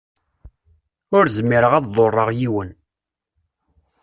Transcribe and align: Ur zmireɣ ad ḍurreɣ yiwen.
Ur 1.17 1.25
zmireɣ 1.37 1.73
ad 1.75 1.85
ḍurreɣ 1.95 2.29
yiwen. 2.39 2.69